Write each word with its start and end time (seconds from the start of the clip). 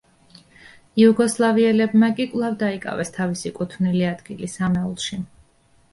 იუგოსლავიელებმა 1.01 2.09
კი 2.19 2.27
კვლავ 2.33 2.57
დაიკავეს 2.63 3.15
თავისი 3.19 3.55
კუთვნილი 3.61 4.03
ადგილი 4.17 4.51
სამეულში. 4.57 5.25